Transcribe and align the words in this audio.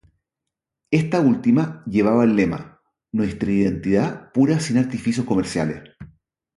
Esta 0.89 1.19
última 1.19 1.83
llevaba 1.85 2.23
el 2.23 2.35
lema: 2.35 2.81
Nuestra 3.11 3.51
identidad 3.51 4.31
pura 4.31 4.59
sin 4.59 4.79
artificios 4.79 5.27
comerciales. 5.27 5.91